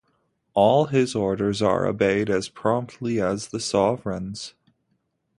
[0.55, 4.55] All his orders are obeyed as promptly as the sovereign's.